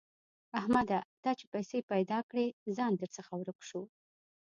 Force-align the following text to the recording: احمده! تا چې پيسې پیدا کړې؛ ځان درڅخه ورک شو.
احمده! 0.59 0.99
تا 1.23 1.31
چې 1.39 1.45
پيسې 1.53 1.79
پیدا 1.91 2.19
کړې؛ 2.29 2.45
ځان 2.75 2.91
درڅخه 2.99 3.33
ورک 3.37 3.59
شو. 3.69 3.81